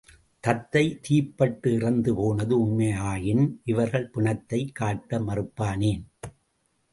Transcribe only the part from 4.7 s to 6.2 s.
காட்ட மறுப்பானேன்?